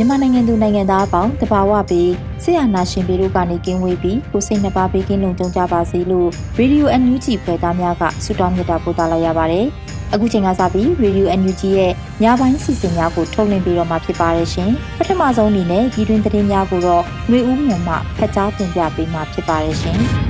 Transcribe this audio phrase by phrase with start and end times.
[0.00, 2.10] မြန်မာနိုင်ငံသူနိုင်ငံသားအပေါင်းတဘာဝပြီး
[2.42, 6.28] ဆရာနာရှင်ပေတို့ကနေကင်းဝေးပြီးကိုစိတ်နှပါပေးကင်းလုံခြုံကြပါစေလို့
[6.60, 9.66] Radio NUG ဖွဲ့သားများကဆုတောင်းမေတ္တာပို့သလာရပါတယ်။
[10.12, 20.00] အခုချိန်ကစပြီး Radio NUG ရဲ့ညပိုင်းစီစဉ်များကိုထုတ်လွှင့်ပေးတော့မှာဖြစ်ပါတယ်ရှင်။ပထမဆုံးအနေနဲ့ဒီတွင်သတင်းများကိုတော့ຫນွေဦးမှန်မှဖတ်ကြားတင်ပြပေးမှာဖြစ်ပါတယ်ရှင်။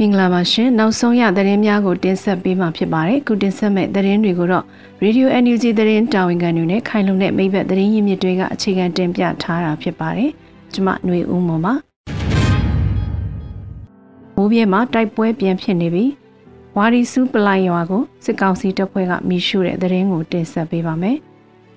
[0.00, 4.64] မင်္ဂလာပါရှင်နောက်ဆုံးရသတင်းများကိုတင်ဆက်ပေးမှာဖြစ်ပါတယ်ခုတင်ဆက်မဲ့သတင်းတွေကိုတော့
[5.04, 10.30] Radio NUG သတင်းတာဝန်ခံတွေနဲ့ခိုင်လုံတဲ့မိဘသတင်းရင်းမြစ်တွေကအခြေခံတင်ပြထားတာဖြစ်ပါတယ်
[10.72, 11.74] ကျွန်မຫນွေဦးမွန်ပါ
[14.36, 16.10] မိုးပြဲမှာတိုက်ပွဲပြန်ဖြစ်နေပြီး
[16.76, 21.18] ဝါရီစုပလိုက်ရွာကိုစစ်ကောင်စီတပ်ဖွဲ့ကမိရှုတဲ့သတင်းကိုတင်ဆက်ပေးပါမယ်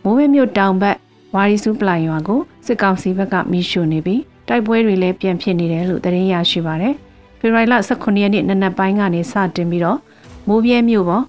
[0.03, 0.97] မိုးပြဲမြို့တောင်ဘက်
[1.35, 6.95] ဝါရီစုပလိုက်ရွာကိုစစ်ကောင်စီဘက်ကမိရှုနေပြီးတိုက်ပွဲတွေလည်းပြန်ဖြစ်နေတယ်လို့သတင်းရရှိပါတယ်
[7.39, 9.99] ဖေဖော်ဝါရီလ18ရက်နေ့နနက်ပိုင်းကနေစတင်ပြီးတော့
[10.47, 11.23] မိုးပြဲမြို့ပေါ်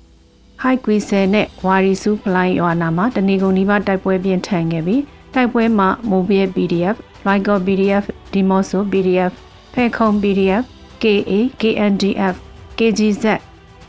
[0.60, 5.02] ဟိုက်ကွီဆယ်နဲ့ဝါရီစုဖလိုင်းရွာနာမှာတနေကုန်နီးပါးတိုက်ပွဲပြင်းထန်ခဲ့ပြီး
[5.34, 9.32] တိုက်ပွဲမှာမိုးပြဲ PDF, Lyco PDF, Dimoso PDF,
[9.74, 10.62] ဖဲခုံ PDF,
[11.02, 12.34] KA, KNDF,
[12.78, 13.24] KGZ,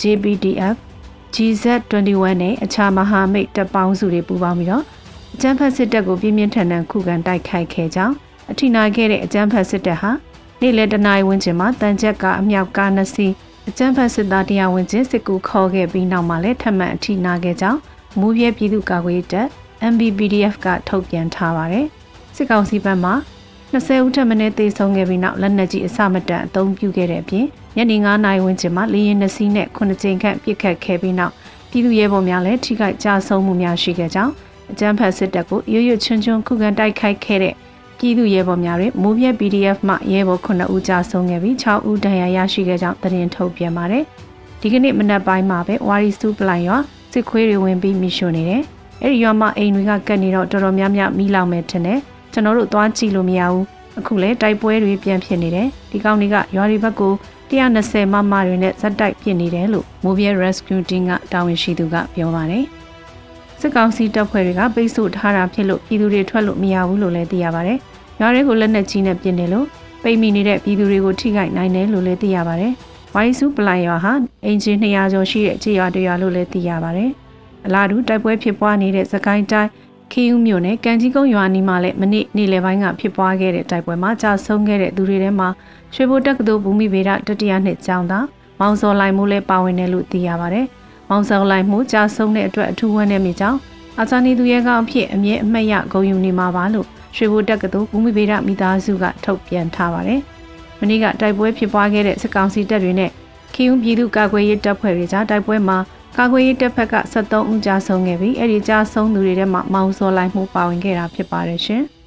[0.02, 0.76] JPDF,
[1.36, 4.84] GZ21 နဲ့အခြားမဟာမိတ်တပ်ပေါင်းစုတွေပူးပေါင်းပြီးတော့
[5.36, 8.14] အကြမ်းဖက်စစ်တပ်ကိုပြင်းပြင်းထန်ထန်ခုခံတိုက်ခိုက်ခဲ့ကြောင်း
[8.52, 10.12] အထိနာခဲ့တဲ့အကြမ်းဖက်စစ်တပ်ဟာ
[10.64, 13.34] နေ့လယ်တနာရီဝန်းကျင်မှာတန်ချက်ကအမြောက်ကားနှစ်စီး
[13.70, 17.80] အကြမ်းဖက်စစ်သားတရားဝင်ချင်းစစ်ကူခေါ်ခဲ့ပြီးနောက်မှာလည်းထပ်မံအထိနာခဲ့ကြောင်း
[18.20, 19.48] မူပြဲပြည်သူ့ကာကွယ်ရေးတပ်
[19.92, 21.86] MBPDF ကထုတ်ပြန်ထားပါတယ်။
[22.36, 23.12] စစ်ကောင်စီဘက်မှ
[23.74, 27.46] 20ဦးထပ်မံသေဆုံးခဲ့ပြီးနောက်လက်နက်ကြီးအစမတန်အသုံးပြုခဲ့တဲ့အပြင်
[27.76, 31.34] ညနေ9နာရီဝန်းကျင်မှာလေရင်နှစ်စီးနဲ့9ကြိမ်ခန့်ပစ်ခတ်ခဲ့ပြီးနောက်
[31.70, 34.34] ပြည်သူရဲဘော်များလည်းထိခိုက်ကြဆုံးမှုများရှိခဲ့ကြောင်း
[34.72, 37.56] အကြမ်းဖက်စစ်တပ်ကိုရွရွချွန်းချွန်းခုခံတိုက်ခိုက်ခဲ့တဲ့
[38.04, 44.04] ပြည်သူရဲဘော်များတွေမိုးပြဲ PDF မှရဲဘော်9ဦးကြာဆုံးခဲ့ပြီး6ဦးဒဏ်ရာရရှိခဲ့ကြောင်းသတင်းထုတ်ပြန်ပါတယ်။
[44.62, 46.78] ဒီကနေ့မနက်ပိုင်းမှာပဲဝါရီစုပလိုင်ရွာ
[47.14, 48.62] စစ်ခွေးတွေဝင်ပြီးမိရှို့နေတယ်။
[49.02, 52.00] အဲဒီရွာမှာအိမ်တွေကကတ်နေတော့တော်တော်များများမိလောင်မဲ့ထင်တယ်။
[52.34, 53.66] ကျွန်တော်တို့သွားကြည့်လို့မရဘူး။
[54.00, 57.14] အခုလဲတိုက်ပွဲတွေပြန်ဖြစ်နေတယ်။ဒီကောင်တွေကရွာတွေဘက်ကို
[57.52, 62.66] 120မမတွေနဲ့ဇက်တိုက်ဖြစ်နေတယ်လို့ Mobile Rescue Team ကတာဝန်ရှိသူကပြောပါတယ်။
[63.62, 67.80] စစ်ကောင်စီတပ်ဖွဲ့တွေကပိတ်ဆို့ထားတာဖြစ်လို့ပြည်သူတွေထွက်လို့မရဘူးလို့လည်းသိရပါတယ်။
[68.22, 69.66] ရွာတွေကိုလက်နက်ကြီးနဲ့ပစ်နေလို့
[70.04, 72.74] ပိတ်မိနေတဲ့ပြည်သူတွေကိုထိခိုက်နိုင်တယ်လို့လည်းသိရပါတယ်။
[73.16, 74.14] ဝိုင်းစုပလိုင်ရွာဟာ
[74.46, 77.10] အင်ဂျင်200ကျော်ရှိတဲ့ခြေရွာတရွာလို့လည်းသိရပါတယ်။
[77.66, 79.70] အလားတူတိုက်ပွဲဖြစ်ပွားနေတဲ့သကိုင်းတိုင်း
[80.12, 85.50] ခေယူမြို့နယ်ကံကြီးကုန်းရွာနီမှာလည်းမနေ့နေ့လယ်ပိုင်းကဖြစ်ပွားခဲ့တဲ့တိုက်ပွဲမှာကြာဆုံးခဲ့တဲ့သူတွေထဲမှာ
[85.94, 88.26] ရွှေဘိုတက္ကသိုလ်ဘူမိဗေဒတတိယနှစ်ကျောင်းသား
[88.60, 90.66] မောင်စော်လိုက်မှုလည်းပါဝင်တယ်လို့သိရပါတယ်။
[91.10, 93.60] မောင်စော်လိုက်မှုကြာဆုံးတဲ့အတွက်အထူးဝမ်းနည်းမိကြောင်း
[94.00, 100.22] အာဇာနည်သူရဲကောင်းအဖြစ်အမြဲအမှတ်ရဂုဏ်ယူနေမှာပါလို့ ရွှေဘိုတက္ကသိုလ်ဘူမိဗေဒမိသားစုကထုတ်ပြန်ထားပါတယ်။
[100.80, 103.12] မနေ့ကတိုက်ပွဲဖြစ်ပွားခဲ့တဲ့စစ်ကောင်စီတပ်တွေနဲ့
[103.54, 105.78] ခီးဦးပြည်သူ့ကာကွယ်ရေးတပ်ဖွဲ့တွေကြားတိုက်ပွဲမှာ
[106.18, 111.84] ကာကွယ်ရေးတပ်ဖက်က73ဦးကြာဆုံးခဲ့ပြီးအဲ့ဒီကြာဆုံးသူတွေထဲမှာမောင်စောလိုက်မှုပါဝင်ခဲ့တာဖြစ်ပါတယ်ရှင်။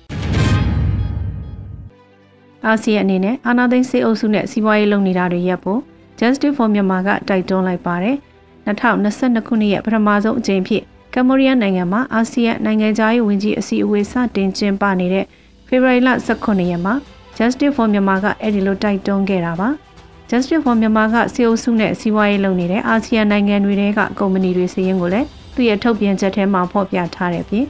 [2.66, 5.80] အာဆီယံအနေနဲ့အာနာသိန်းစေအုပ်စုနဲ့စီးပွားရေးလုပ်နေတာတွေရပ်ဖို့
[6.18, 8.16] Justice for Myanmar ကတိုက်တွန်းလိုက်ပါတယ်။
[8.66, 10.82] 2022ခုနှစ်ရဲ့ပထမဆုံးအကြိမ်ဖြစ်
[11.14, 15.24] ကမ္ဘောဒီးယားနိုင်ငံမှာအာဆီယံနိုင်ငံသားရေးဝန်ကြီးအစည်းအဝေးစတင်ကျင်းပနေတဲ့
[15.66, 16.94] ဖေဖော်ဝါရီလ18ရက်မှာ
[17.36, 19.68] Justice for Myanmar ကအဲ့ဒီလိုတိုက်တွန်းခဲ့တာပါ။
[20.30, 27.64] Justice for Myanmar ကစီအိုစုနဲ့စီးပွားရေးလုပ်နေတဲ့အာဆီယံနိုင်ငံတွေကကုမ္ပဏီတွေစီးရင်ကိုလည်းသူ့ရဲ့ထုတ်ပြန်ချက်ထဲမှာဖော်ပြထားတဲ့ပြင်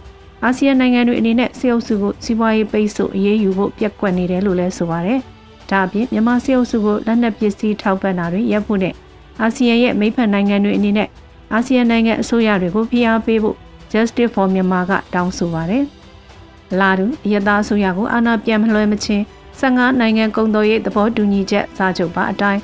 [0.45, 5.19] အာဆီယံနိုင်ငံတွေအနေနဲ့စီအိုစုကိုစီးပွားရေးပိတ်ဆို့အရေးယူဖို့ပြက်ကွက်နေတယ်လို့လည်းဆိုပါတယ်။
[5.71, 8.95] ဒါအပြင်မြန်မာစီအိုစုကိုလက်နက်ပစ္စည်းထောက်ပံ့တာတွေရပ်ဖို့နဲ့
[9.41, 11.09] အာဆီယံရဲ့မိဖက်နိုင်ငံတွေအနေနဲ့
[11.53, 13.57] အာဆီယံနိုင်ငံအစိုးရတွေကိုဖိအားပေးဖို့
[13.93, 15.85] Justice for Myanmar ကတောင်းဆိုပါတယ်။
[16.81, 19.23] လာတူအယတာအစိုးရကိုအာဏာပြန်မလွှဲမချင်း
[19.61, 22.61] 15နိုင်ငံကုန်သွယ်ရေးသဘောတူညီချက်စာချုပ်ပါအတိုင်း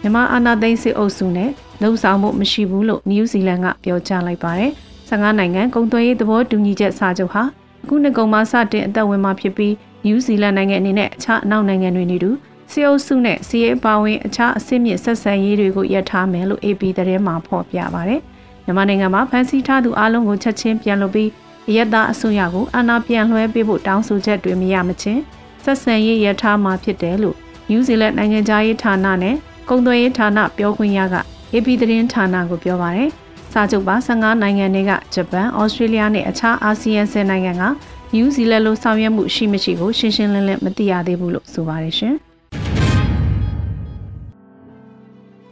[0.00, 1.50] မြန်မာအာဏာသိမ်းစစ်အုပ်စုနဲ့
[1.82, 4.70] လှုံ့ဆော်မှုမရှိဘူးလို့နယူးဇီလန်ကပြောကြားလိုက်ပါတယ်။
[5.08, 7.42] 15နိုင်ငံကုန်သွယ်ရေးသဘောတူညီချက်စာချုပ်ဟာ
[7.82, 12.30] အခုနှစ်ကုန်မှာစတင်အသက်ဝင်မှာဖြစ်ပြီးနယူးဇီလန်နိုင်ငံအနေနဲ့အခြားအနောက်နိုင်ငံတွေနေတူ
[12.70, 18.20] စီအုပ်စုနဲ့စီးရေးပါဝင်အခြားအဆင့်မြင့်ဆက်ဆံရေးတွေကိုရပ်ထားမယ်လို့ AP သတင်းမှာဖော်ပြပါတယ်။
[18.64, 21.30] မြန်မာနိုင်ငံမှာဖမ်းဆီးထားသူအလုံးကိုချက်ချင်းပြန်လွှတ်ပြီး
[21.68, 25.20] အယက်သားအစိုးရကိုအာဏာပြန်လွှဲပေးဖို့တောင်းဆိုချက်တွေမရမချင်း
[25.64, 27.36] ဆက်ဆံရေးရပ်ထားမှာဖြစ်တယ်လို့
[27.68, 29.36] နယူးဇီလန်နိုင်ငံသားရေးဌာနနဲ့
[29.68, 31.16] ကုန်သွယ်ရေးဌာနပြောခွင့်ရက
[31.52, 33.10] AP သတင်းဌာနကိုပြောပါတယ်။
[33.52, 42.16] စာချုပ်ပါ15နိုင်ငံတွေကဂျပန်၊ဩစတြေးလျနဲ့အခြားအာဆီယံ10နိုင်ငံကနယူးဇီလန်လိုဆောင်ရွက်မှုရှိမရှိကိုရှင်းရှင်းလင်းလင်းမသိရသေးဘူးလို့ဆိုပါတယ်ရှင်။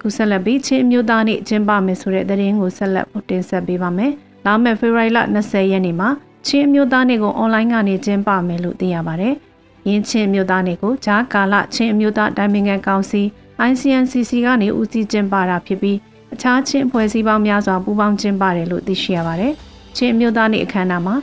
[0.03, 4.13] ခုဆက်လက်ပြီးချင်းမျိုးသားနေ့ကျင်းပမယ်ဆိုတဲ့သတင်းကိုဆက်လက်တင်ဆက်ပေးပါမယ်။
[4.47, 6.09] လာမယ့်ဖေဖော်ဝါရီလ20ရက်နေ့မှာ
[6.47, 9.35] ချင်းမျိုးသားနေ့ကိုအွန်လိုင်းကနေကျင်းပမယ်လို့သိရပါတယ်။
[9.89, 13.23] ယင်းချင်းမျိုးသားနေ့ကိုဂျာကာလချင်းမျိုးသားတိုင်းပင်ခံကောင်စီ
[13.69, 15.99] ICNCC ကနေဦးစီးကျင်းပတာဖြစ်ပြီး
[16.35, 19.53] အခြားချင်းဖွဲ့စည်းပေါင်းများစွာပူးပေါင်းကျင်းပတယ်လို့သိရှိရပါတယ်။
[19.97, 21.15] ချင်းမျိုးသားနေ့အခမ်းအနားမှာ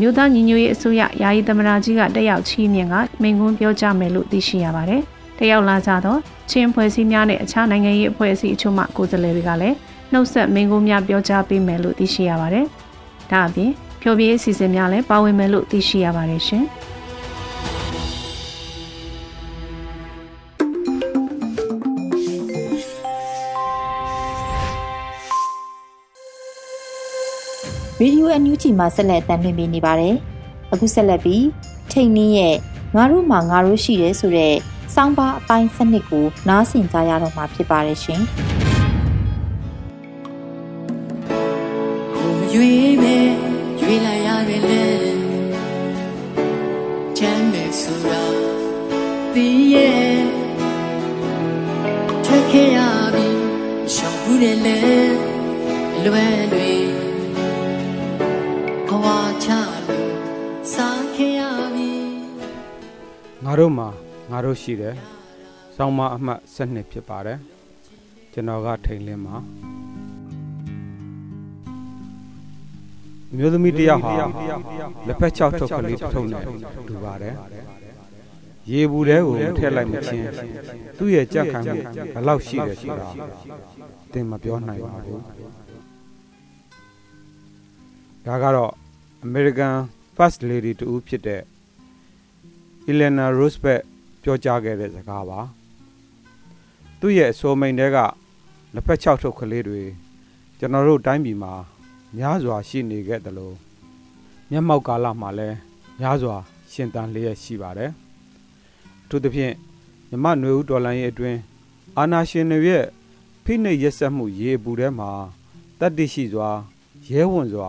[0.00, 5.02] မြို့သားညီညွတ်ရေးအစိုးရယာယီသမ္မတကြီးကတက်ရောက်ချီးမြှင့်ကမိန့်ခွန်းပြောကြားမယ်လို့သိရှိရပါတယ်။
[5.38, 6.16] တက်ရောက်လာကြသော
[6.50, 9.76] ချင်းဖွဲ့စည်းများနဲ့အခြားနိုင်ငံရေးအဖွဲ့အစည်းအချို့မှကိုယ်စားလှယ်တွေကလည်း
[10.12, 12.66] နှုတ်ဆက်မိန့်ခွန်းများပြောကြားပေးမယ်လို့သိရှိရပါတယ်။
[13.30, 13.70] ဒါအပြင်
[14.00, 16.64] ဖြိုပြရေးအစီအစဉ်များလည်းပါဝင်မယ်လို့သိရှိရပါတယ်ရှင်။
[28.00, 30.14] ရေဒီယိုအန်ယူဂျီမှာဆက်လက်တင်ပြနေပါတယ်။
[30.72, 31.46] အခုဆက်လက်ပြီး
[31.90, 32.56] ထိတ်နင်းရဲ့
[32.96, 34.54] ငါတို့မှာငါတို့ရှိတယ်ဆိုတဲ့
[34.94, 38.22] စောင်းပါအပိုင်းစနစ်ကိုနားဆင်ကြရတော့မှာဖြစ်ပါတယ်ရှင်။
[42.54, 43.16] ရွေးပဲ
[43.80, 44.84] ရွေးလိုက်ရတယ်လေ
[47.18, 48.22] ချမ်းမြေဆိုတာ
[49.34, 50.18] ဒီရဲ့
[52.24, 52.78] ထွက်ခဲ့ရ
[53.14, 53.28] ပြီ
[53.94, 54.78] ရှောင်ဘူးတယ်လေ
[56.04, 56.86] လွယ်လွယ်
[58.88, 59.06] ဘဝ
[59.44, 59.48] ချ
[59.86, 60.12] လို့
[60.72, 61.40] စားခဲ့ရ
[61.74, 61.92] ပြီ
[63.44, 63.88] ငါတို့မှာ
[64.30, 64.94] ငါတို့ရှိတယ်။
[65.76, 67.38] ဆောင်းမအမှတ်7ဖြစ်ပါတယ်။
[68.32, 69.36] ကျွန်တော်ကထိန်လင်းမှာ
[73.36, 74.12] မျိုးသမီးတယောက်ဟာ
[75.06, 76.40] လက်ဖက်ချောက်ထုတ်ကလေးထုတ်နေ
[76.88, 77.34] တူပါတယ်။
[78.70, 80.24] ရေဘူးတဲကိုမထည့်လိုက်မချင်း
[80.98, 81.74] သူ့ရဲ့ကြက်ခံမှု
[82.14, 83.08] ဘယ်လောက်ရှိတယ်ဆိုတာ
[84.12, 85.20] သင်မပြောနိုင်ပါဘူး။
[88.26, 88.72] ဒါကတော့
[89.26, 89.74] American
[90.16, 91.42] First Lady တူဖြစ်တဲ့
[92.90, 93.84] Elena Roosevelt
[94.22, 95.40] ပြောကြားခဲ့တဲ့စကားပါ
[97.00, 97.96] သူ့ရဲ့အဆိုမိန်တဲက
[98.74, 99.82] လက်ဖက်ချောက်ထုတ်ကလေးတွေ
[100.58, 101.52] ကျွန်တော်တို့တိုင်းပြည်မှာ
[102.16, 103.56] များစွာရှိနေခဲ့တယ်လို့
[104.50, 105.56] မျက်မှောက်ကာလမှာလည်း
[106.00, 106.36] များစွာ
[106.72, 107.90] ရှင်သန်လျက်ရှိပါတယ်
[109.04, 109.54] အထူးသဖြင့်
[110.10, 111.38] မြမနွေဦးဒေါ်လာရဲ့အတွင်း
[111.96, 112.84] အာနာရှင်တွေရဲ့
[113.44, 115.10] ဖိနှိပ်ရက်စက်မှုရေပူထဲမှာ
[115.78, 116.48] တတ်သိရှိစွာ
[117.08, 117.68] ရဲဝံစွာ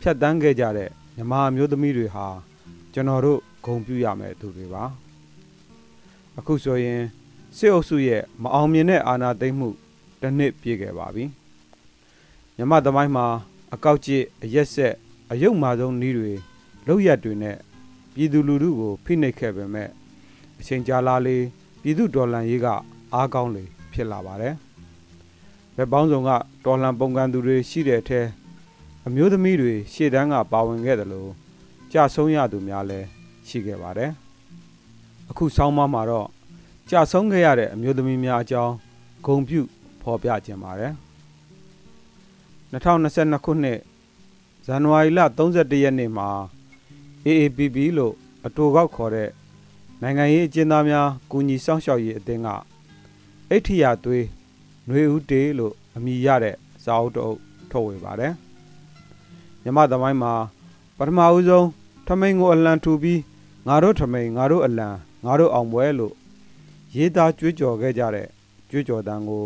[0.00, 2.26] ဖြတ်တန်းခဲ့ကြတဲ့မြမမျိုးသမီးတွေဟာ
[2.92, 4.84] ကျွန်တော်တို့ဂုံပြူရမယ်သူတွေပါ
[6.38, 7.02] အခုဆိုရင်
[7.56, 9.68] စစ်အုပ်စုရဲ့မအောင်မြင်တဲ့အာဏာသိမ်းမှု
[10.20, 11.24] တစ်နှစ်ပြည့်ခဲ့ပါပြီ
[12.56, 13.26] မြမသမိုင်းမှာ
[13.74, 14.94] အကောက်ကျစ်အရက်ဆက်
[15.30, 16.32] အယုတ်မာဆုံးနှီးတွေ
[16.86, 17.56] လောက်ရက်တွေနဲ့
[18.14, 19.88] ပြည်သူလူထုကိုဖိနှိပ်ခဲ့ပေမဲ့
[20.58, 21.36] အချိန်ကြာလာလေ
[21.82, 22.66] ပြည်သူဒေါ်လန်ရေးက
[23.14, 24.54] အားကောင်းလေဖြစ်လာပါတယ်
[25.76, 26.30] ဘက်ပေါင်းစုံက
[26.64, 28.20] ဒေါ်လန်ပုံကန်သူတွေရှိတဲ့အထဲ
[29.06, 31.30] အမျိုးသမီးတွေရှေ့တန်းကပါဝင်ခဲ့တယ်လို့
[31.92, 33.06] ကြဆုံးရသူများလည်း
[33.48, 34.10] ရှိခဲ့ပါတယ်
[35.30, 36.28] အခုဆောင်းပါးမှာတော့
[36.88, 38.74] ကြာဆုံးခဲ့ရတဲ့အမျိုးသမီးများအကြောင်း
[39.26, 39.60] ဂုံပြု
[40.02, 40.92] ဖော်ပြခြင်းပါတယ်
[42.72, 43.78] 2022ခုနှစ်
[44.64, 46.28] ဇန်နဝါရီလ31ရက်နေ့မှာ
[47.26, 48.14] AAPP လို့
[48.46, 49.30] အတူကောက်ခေါ်တဲ့
[50.02, 52.48] နိုင်ငံရေးအကျဉ်းသားများကူညီစောင့်ရှောက်ရေးအသင်းက
[53.50, 54.26] အိဋ္ဌိယသွေး
[54.86, 57.36] ຫນွေဦးတေးလို့အမည်ရတဲ့စာအုပ်တုပ်
[57.70, 58.32] ထုတ်ဝေပါတယ်
[59.62, 60.32] မြမသမိုင်းမှာ
[60.98, 61.68] ပထမဦးဆုံး
[62.06, 63.20] ထမိန်ကိုအလံထူပြီး
[63.66, 64.88] ငါတို့ထမိန်ငါတို့အလံ
[65.24, 66.14] ငါတို့အောင်ပွဲလို့
[66.96, 68.28] ရေးသားကြွေးကြော်ခဲ့ကြတဲ့
[68.70, 69.44] ကြွေးကြော်တန်ကို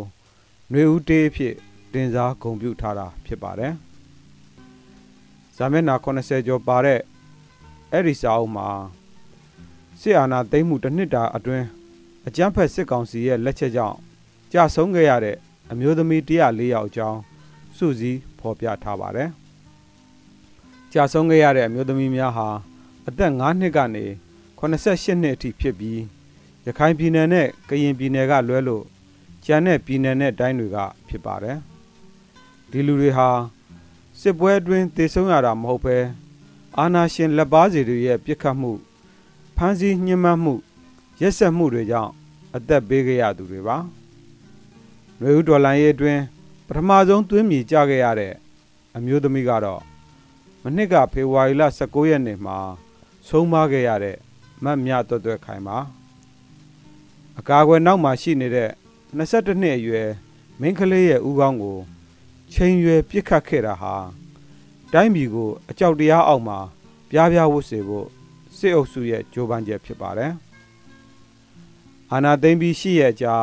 [0.69, 1.55] ຫນွေဦးတေးဖြစ်
[1.93, 3.73] တင်စားဂုံပြုထားတာဖြစ်ပါတယ်။
[5.55, 6.99] ဇာမျက်နှာ80ကျော်ပါတဲ့
[7.91, 8.67] အဲ့ဒီစာအုပ်မှာ
[9.99, 11.65] စစ်အာဏာသိမ်းမှုတစ်နှစ်တာအတွင်း
[12.27, 13.97] အကြမ်းဖက်စစ်ကောင်စီရဲ့လက်ချက်ကြောင့်
[14.53, 15.37] ကြာဆုံးခဲ့ရတဲ့
[15.71, 17.19] အမျိုးသမီး104ယောက်အကြောင်း
[17.77, 19.29] စုစည်းဖော်ပြထားပါတယ်။
[20.93, 22.47] ကြာဆုံးခဲ့ရတဲ့အမျိုးသမီးများဟာ
[23.07, 24.05] အသက်9နှစ်ကနေ
[24.59, 26.01] 88နှစ်အထိဖြစ်ပြီး
[26.65, 28.83] ရခိုင်ပြည်နယ်နဲ့ကရင်ပြည်နယ်ကလွဲလို့
[29.45, 31.57] ကျန်တဲ့ပြည်နယ်နဲ့တိုင်းတွေကဖြစ်ပါတယ်
[32.71, 33.29] ဒီလူတွေဟာ
[34.19, 35.97] စစ်ပွဲအတွင်းတေဆုံးရတာမဟုတ်ပဲ
[36.77, 38.71] အာနာရှင်လက်ပါစီတွေရဲ့ပြစ်ခတ်မှု
[39.57, 40.53] ဖမ်းဆီးညှဉ်းပန်းမှု
[41.21, 42.11] ရက်စက်မှုတွေကြောင့်
[42.55, 43.77] အသက်ပေးခဲ့ရသူတွေပါ။
[45.21, 46.21] နွေဦးဒေါ်လာရေးအတွင်း
[46.67, 48.33] ပထမဆုံးသွင်းမြေကြခဲ့ရတဲ့
[48.95, 49.81] အမျိုးသမီးကတော့
[50.63, 52.57] မနှစ်ကဖေဖော်ဝါရီလ19ရက်နေ့မှာ
[53.27, 54.17] ဆုံးမခဲ့ရတဲ့
[54.63, 55.77] မတ်မြတွတ်တွတ်ခိုင်ပါ
[57.39, 58.69] အကာအကွယ်နောက်မှာရှိနေတဲ့
[59.17, 60.09] 22နှစ်အရွယ်
[60.59, 61.77] မင်းကလေးရဲ့ဥကောင်းကို
[62.53, 63.95] ချိန်ရွယ်ပြစ်ခတ်ခဲ့တာဟာ
[64.93, 66.59] တိုင်းပြည်ကိုအကြောက်တရားအောက်မှာ
[67.09, 68.07] ပြားပြားဝတ်စေဖို့
[68.57, 70.31] စစ်အုပ်စုရဲ့ကြိုးပမ်းချက်ဖြစ်ပါတယ်။
[72.11, 73.35] အာနာသိမ့်ပြီးရှိရဲ့အကြာ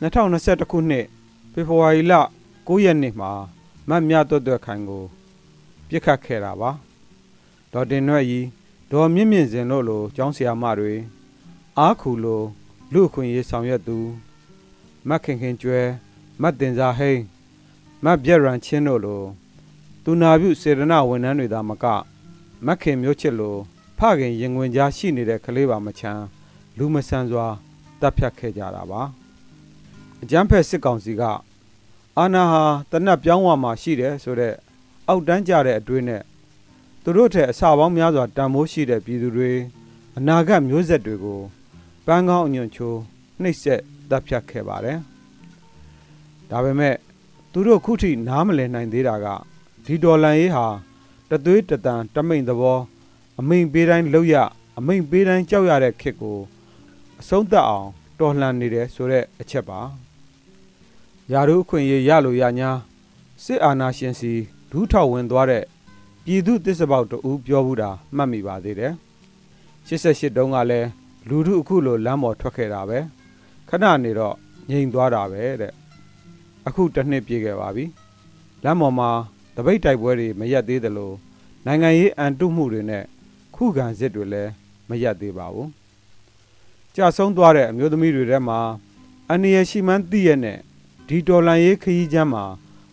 [0.00, 1.06] 2021ခုနှစ်
[1.52, 2.14] ဖေဖော်ဝါရီလ
[2.66, 3.30] 9ရက်နေ့မှာ
[3.88, 5.04] မတ်မြတ်တွတ်တွတ်ခိုင်ကို
[5.88, 6.70] ပြစ်ခတ်ခဲ့တာပါ။
[7.72, 8.46] ဒေါ်တင်ရွက်ကြီး
[8.92, 10.94] ဒေါ်မြင့်မြင့်စင်တို့လိုကျောင်းဆရာမတွေ
[11.78, 12.42] အားခူလို
[12.92, 13.98] လူအခွင့်ရေးဆောင်ရွက်သူ
[15.08, 15.80] မတ်ခင်ခင်ကျွဲ
[16.42, 17.22] မတ်တင်စာဟိန်း
[18.04, 19.22] မတ်ပြက်ရန်ချင်းတို့လို
[20.04, 21.84] သူနာပြုစေရနာဝန်ထမ်းတွေသာမက
[22.66, 23.56] မတ်ခင်မျိုးချစ်လို
[23.98, 26.22] ဖခင်ရင်ဝင်ကြားရှိနေတဲ့ကလေးပါမချမ်း
[26.78, 27.46] လူမဆန်စွာ
[28.00, 29.02] တပ်ဖြတ်ခဲ့ကြတာပါ
[30.22, 31.22] အကြမ်းဖက်စစ်ကောင်စီက
[32.18, 34.56] အာနာဟာတနတ်ပြောင်းဝမှာရှိတယ်ဆိုတော့
[35.08, 36.22] အောက်တန်းကြတဲ့အတွေးနဲ့
[37.08, 39.52] သူတို့ထက်အစာပေါင်းများစွာတန်မိုးရှိတဲ့ပြည်သူတွေ
[40.18, 41.40] အနာဂတ်မျိုးဆက်တွေကို
[42.06, 42.98] ပန်းကောင်းအညွန့်ချိုး
[43.42, 44.98] နှိပ်စက်တပ်ဖြတ်ခဲ့ပါတယ်
[46.50, 46.94] ဒါပေမဲ့
[47.52, 49.26] သူတို့ခုထိနားမလည်နိုင်သေးတာက
[49.84, 50.66] ဒီဒေါ်လန်ရေးဟာ
[51.30, 52.78] တသွေးတတန်တမိန်သဘော
[53.40, 54.34] အမိန်ပေးတိုင်းလောက်ရ
[54.78, 56.38] အမိန်ပေးတိုင်းကြောက်ရတဲ့ခစ်ကို
[57.20, 59.80] အဆုံးသတ်အောင်တော်လှန်နေတယ်ဆိုတဲ့အချက်ပါ
[61.32, 62.70] ယာရုအခွင့်အရေးရလို့ရညာ
[63.44, 64.32] စစ်အာဏာရှင်စီ
[64.70, 65.64] ဒူးထောက်ဝင်သွားတဲ့
[66.28, 68.92] ပြည်သူတစ္ဆပေါက်တူပြောဘူးတာမှတ်မိပါသေးတယ်
[69.86, 70.88] 88တုန်းကလည်း
[71.28, 72.98] လူထုအခုလိုလမ်းပေါ်ထွက်ခဲ့တာပဲ
[73.68, 74.34] ခဏနေတော့
[74.70, 75.72] ငြိမ်သွားတာပဲတဲ့
[76.66, 77.84] အခုတစ်နှစ်ပြည့်ခဲ့ပါပြီ
[78.64, 79.10] လမ်းပေါ်မှာ
[79.56, 81.12] တပိတ်တိုက်ပွဲတွေမရက်သေးသလို
[81.66, 83.04] နိုင်ငံရေးအန်တုမှုတွေနဲ့
[83.54, 84.50] ခုခံစစ်တွေလည်း
[84.88, 85.68] မရက်သေးပါဘူး
[86.94, 88.58] ကြာဆုံးသွားတဲ့အမျိုးသမီးတွေထဲမှာ
[89.28, 90.58] အန္တရာယ်ရှိမှန်းသိရတဲ့
[91.08, 92.44] ဒီတော်လန်ရေးခရီးချမ်းမှာ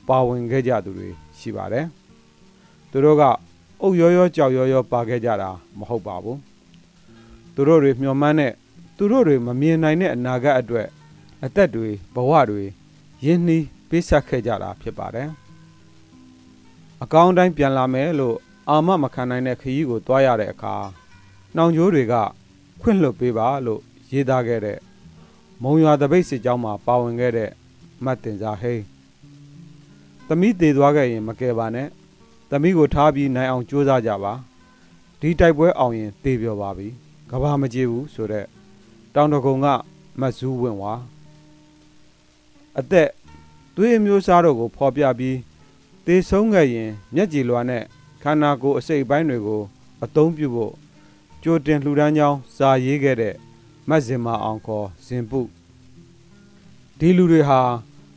[0.07, 1.09] ပါဝင်ခဲ့ကြသူတွေ
[1.39, 1.87] ရှိပါတယ်
[2.93, 3.23] သူတို့က
[3.81, 6.39] အုတ်ရောရောကြောက်ရောရောပါခဲ့ကြတာမဟုတ်ပါဘူး
[7.55, 8.53] သူတို့တွေမျှော်မှန်းတဲ့
[8.97, 10.87] သူတို့တွေမမြင်နိုင်တဲ့အနာဂတ်အတွက်
[11.43, 12.63] အသက်တွေဘဝတွေ
[13.25, 15.29] ရင်းနှီးပေးဆက်ခဲ့ကြတာဖြစ်ပါတယ်
[17.03, 18.37] အကောင်းတိုင်းပြန်လာမယ်လို့
[18.69, 20.75] အာမမခံနိုင်တဲ့ခရီးကိုတွားရတဲ့အခါ
[21.55, 22.13] နှောင်ကြိုးတွေက
[22.81, 23.81] ခွင့်လွတ်ပေးပါလို့
[24.11, 24.77] ရေးသားခဲ့တဲ့
[25.63, 27.49] မုံရွာတပိတ်စစ်ကြောင်းမှာပါဝင်ခဲ့တဲ့
[28.03, 28.83] မတ်တင်စာဟိန်း
[30.27, 31.87] သမီးတည်သွားခဲ့ရင်မကယ်ပါနဲ့
[32.55, 34.33] သမီးကိုထားပြီးနိုင်အောင်ကြိုးစားကြပါ
[35.19, 36.87] ဒီတိုက်ပွဲအောင်ရင်တည်ပြောပါပြီ
[37.29, 38.47] ကဘာမကြည့်ဘူးဆိုတော့
[39.13, 39.67] တောင်တကုံက
[40.19, 40.93] မတ်ဇူးဝင်ဝါ
[42.79, 43.09] အသက်
[43.75, 45.37] သွေးမျိုးစားတို့ကိုဖော်ပြပြီး
[46.05, 47.83] သေဆုံးခဲ့ရင်မျက်ကြည်လွာနဲ့
[48.23, 49.61] ခန္ဓာကိုယ်အစိတ်ပိုင်းတွေကို
[50.03, 50.73] အသုံးပြုဖို့
[51.43, 53.35] ကြိုတင်လှူဒန်းကြောင်းစာရေးခဲ့တဲ့
[53.89, 55.41] မတ်ဇင်မာအောင်ခေါ်ဇင်ပု
[56.99, 57.59] ဒီလူတွေဟာ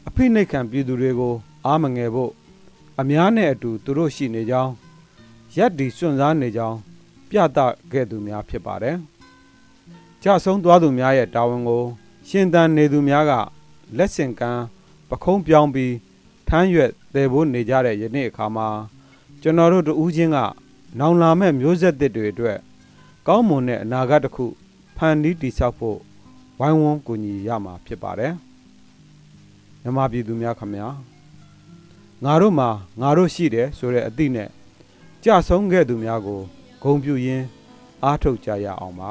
[0.08, 1.34] အဖိနှိတ်ခံပြည်သူတွေကို
[1.66, 2.32] အားမငယ်ဖို့
[3.00, 4.72] အများနဲ့အတူသူတို့ရှိနေကြောင်း
[5.56, 6.78] ရက်ဒီစွန့်စားနေကြောင်း
[7.28, 7.58] ပြသ
[7.92, 8.96] ခဲ့သူများဖြစ်ပါတယ်။
[10.22, 11.82] ကြဆုံးသွားသူများရဲ့တာဝန်ကို
[12.28, 13.32] ရှင်သန်နေသူများက
[13.96, 14.62] လက်ဆင့်ကမ်း
[15.08, 15.94] ပခုံးပြောင်းပြီး
[16.48, 18.68] ထမ်းရွက်တည်ဖို့နေကြတဲ့ယနေ့အခါမှာ
[19.42, 20.38] ကျွန်တော်တို့တူးချင်းက
[20.98, 22.58] နောင်လာမဲ့မျိုးဆက်သစ်တွေအတွက်
[23.26, 24.46] ကောင်းမွန်တဲ့အနာဂတ်တစ်ခု
[24.96, 25.98] ဖန်တီးတည်ဆောက်ဖို့
[26.58, 28.32] ဝိုင်းဝန်းကူညီရမှာဖြစ်ပါတယ်
[29.82, 30.88] မြမပြည်သူများခမညာ
[32.24, 32.68] ငါတို့မှာ
[33.00, 34.48] ငါတို့ရှိတယ်ဆိုတဲ့အသည့်နဲ့
[35.24, 36.40] ကြဆုံးခဲ့သူများကို
[36.82, 37.46] ဂုဏ်ပြုရင်း
[38.04, 39.10] အားထုတ်ကြရအောင်ပါ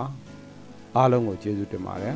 [0.96, 2.16] အားလုံးကိုကျေးဇူးတင်ပါတယ်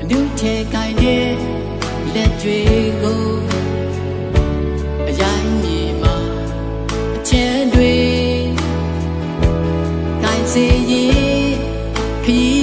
[0.00, 1.30] အနုချေကိုင်းတဲ့
[2.14, 2.58] လက်တွေ
[3.02, 3.22] ကို
[5.08, 6.16] အရိုင်းမြေမှာ
[7.16, 7.94] အချမ်းတွေ
[10.22, 11.52] ကိုင်းစေရင်
[12.24, 12.61] ခီး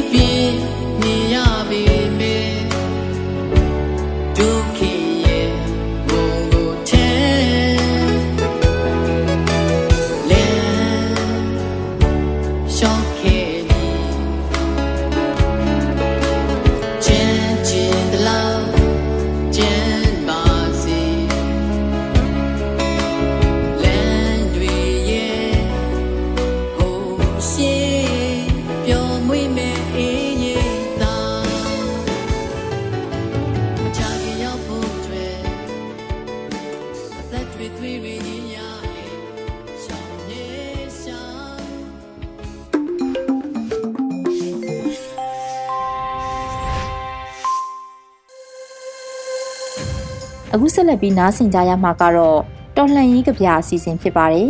[50.90, 52.40] လက်ပြီးနားဆင်ကြရမှာကတော့
[52.78, 54.50] တော်လှန်ရေးကဗျာအစီအစဉ်ဖြစ်ပါတယ်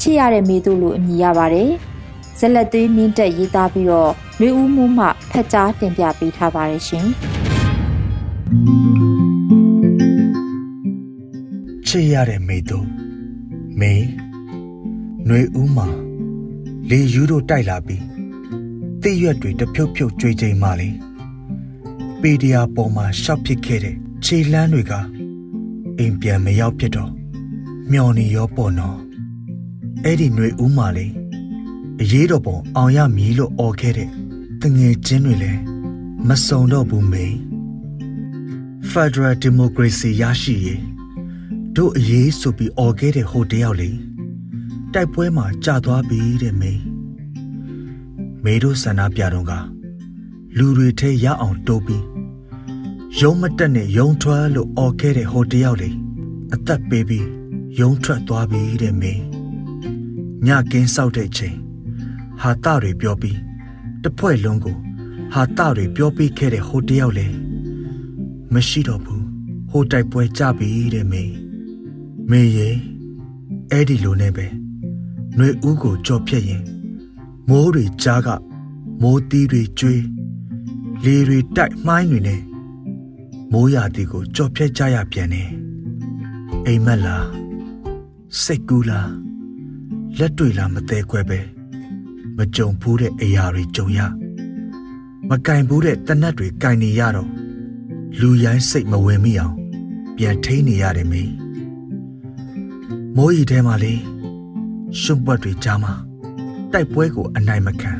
[0.00, 1.70] ချစ်ရတဲ့မေသူလိုအမည်ရပါတယ်
[2.38, 7.06] ဇက်လက်သွေးမြင့်တက်ရေးသားပြီးတော့လွေဦးမှုမှဖက်ကြားတင်ပြပေးထားပါတယ်ရှင်
[11.86, 12.86] ချစ်ရတဲ့မိတို့
[13.80, 13.92] မေ
[15.26, 15.88] ຫນွေဦးမှာ
[16.90, 18.04] လေယူတို့တိုက်လာပြီး
[19.02, 20.88] တိရွက်တွေတဖြုတ်ဖြုတ်ကြွေးချိန်မှလေ
[22.20, 24.92] ပေဒီယာပေါ်မှာရှောက်ဖြစ်ခဲ့တဲ့ခြေလန်းတွေက
[25.99, 27.11] အိမ်ပြန်မရောက်ဖြစ်တော့
[27.91, 28.97] မျောနေရောပေါ့နော်
[30.03, 31.07] အဲ့ဒီຫນွေဦးမှာလေ
[32.01, 34.09] အရေးတော်ပုံအောင်ရမည်လို့អော်ခဲ့တဲ့
[34.61, 35.61] တငယ်ချင်းတွေလည်း
[36.27, 37.25] မစုံတော့ဘူးမေ
[38.91, 40.81] Federal Democracy ရရှိရေး
[41.75, 43.89] တို့အရေးဆိုပြီးអော်ခဲ့တဲ့ဟိုတယောက်လေ
[44.93, 46.73] တိုက်ပွဲမှာကြာသွားပြီတဲ့မေ
[48.43, 49.53] မေတို့ဆန္ဒပြတော့က
[50.57, 52.03] လူတွေထဲရအောင်တိုးပြီး
[53.21, 55.89] ယုံမတက်နဲ့ယုံထွက်လို့អော်ခဲ့တဲ့ဟိုတယောက်လေ
[56.53, 57.27] အသက်ပေးပြီး
[57.79, 59.13] ယုံထွက်သွားပြီတဲ့မေ
[60.45, 61.55] ညကင်းဆောက်တဲ့ချိန်
[62.41, 63.37] ဟာတတွေပြောပြီး
[64.03, 64.77] တဖွဲ့လုံးကို
[65.33, 67.27] ဟာတတွေပြောပြီးခဲ့တဲ့ဟိုတယောက်လေ
[68.53, 69.25] မရှိတော့ဘူး
[69.69, 71.23] ဟိုတိုက်ပွဲကြပြီတဲ့မေ
[72.29, 72.69] မေရေ
[73.71, 74.45] အဲ့ဒီလိုနဲ့ပဲ
[75.35, 76.63] ຫນွေဦးကိုကြော်ဖြတ်ရင်
[77.49, 78.27] မိုးတွေကြားက
[79.01, 80.03] မိုးသီးတွေကျွေး
[81.03, 82.41] လေတွေတိုက်မှိုင်းတွေနဲ့
[83.52, 85.50] မိုးရာသီကိုကြော်ဖြတ်ကြရပြန်တယ်
[86.66, 87.26] အိမ်မက်လား
[88.42, 89.10] စိတ်ကူးလား
[90.18, 91.40] လက်တွေလားမသေးခွဲပဲ
[92.36, 94.00] မကြုံဘူးတဲ့အရာတွေကြုံရ
[95.28, 97.30] မကင်ဘူးတဲ့တနတ်တွေကင်နေရတော့
[98.20, 99.54] လူရိုင်းစိတ်မဝင်မိအောင်
[100.16, 101.32] ပြန်ထိန်နေရတယ်မင်း
[103.16, 103.94] မိုးရီထဲမှာလေ
[105.00, 105.92] ရှုံပွက်တွေကြားမှာ
[106.72, 107.92] တိုက်ပွဲကိုအနိုင်မခံ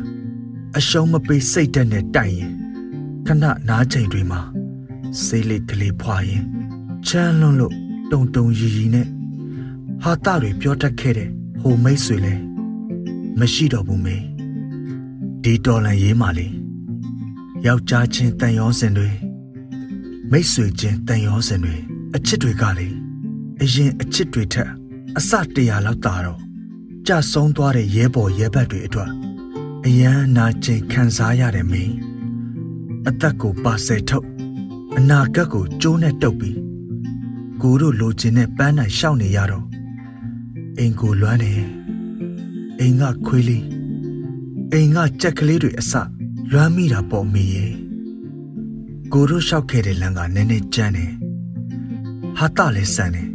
[0.77, 2.53] အရှုံးမပေးစိတ်တက်နဲ့တိုက်ရင်
[3.27, 4.41] ခဏနားချိန်တွေမှာ
[5.25, 6.45] စေးလေးကလေးဖွာရင်
[7.07, 7.75] ချမ်းလွန်းလို့
[8.13, 9.07] တုံတုံရီရီနဲ့
[10.03, 11.29] ဟာတတွေပြောတတ်ခဲ့တဲ့
[11.61, 12.35] ဟိုမိတ်ဆွေလဲ
[13.39, 14.17] မရှိတော့ဘူးမေ
[15.43, 16.47] ဒီတော်လန်ရေးမှလေ
[17.67, 19.09] ယောက်ျားချင်းတန်ရောစင်တွေ
[20.31, 21.75] မိတ်ဆွေချင်းတန်ရောစင်တွေ
[22.15, 22.89] အချစ်တွေကလေ
[23.63, 24.71] အရင်အချစ်တွေထက်
[25.19, 26.41] အစတရာလောက်တာတော့
[27.07, 29.11] ကြဆုံးသွားတဲ့ရဲဘော်ရဲဘက်တွေအတွက်
[29.87, 31.95] အယမ်းနာကျင်ခံစားရတယ်မင်း
[33.09, 34.27] အသက်ကိုပါဆယ်ထုတ်
[34.98, 36.58] အနာဂတ်ကိုကျိုးနဲ့တုပ်ပြီး
[37.62, 39.66] ကိုတို့လိုချင်တဲ့ပန်းနိုင်ရှောက်နေရတော့
[40.78, 41.54] အိမ်ကိုလွမ်းနေ
[42.80, 43.66] အိမ်ကခွေးလေး
[44.72, 45.94] အိမ်ကကြက်ကလေးတွေအစ
[46.52, 47.74] လွမ်းမိတာပေါ့မိရဲ့
[49.14, 51.12] ကိုတို့လျှောက်ခဲ့တဲ့လမ်းကနည်းနည်းကျန်းတယ်
[52.38, 53.30] ဟာတလည်းဆန်တယ်